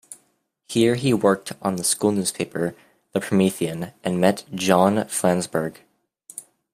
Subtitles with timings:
[0.67, 2.75] Here, he worked on the school newspaper,
[3.11, 5.77] the "Promethean", and met John Flansburgh.